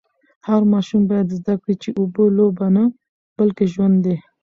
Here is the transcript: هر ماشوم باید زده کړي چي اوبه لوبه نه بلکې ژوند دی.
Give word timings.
هر 0.47 0.61
ماشوم 0.73 1.01
باید 1.09 1.27
زده 1.37 1.53
کړي 1.61 1.75
چي 1.81 1.89
اوبه 1.99 2.23
لوبه 2.37 2.67
نه 2.75 2.83
بلکې 3.37 3.65
ژوند 3.73 3.97
دی. 4.05 4.15